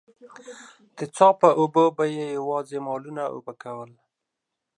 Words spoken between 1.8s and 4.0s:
به يې يواځې مالونه اوبه کول.